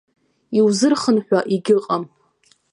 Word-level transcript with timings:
Иузырхынҳәуа 0.57 1.39
егьыҟам. 1.53 2.03